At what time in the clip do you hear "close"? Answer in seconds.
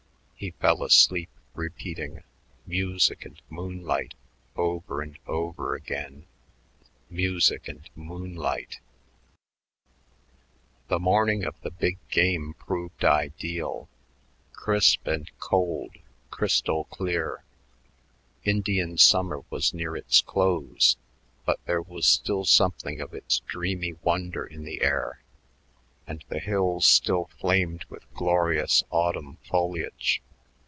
20.21-20.97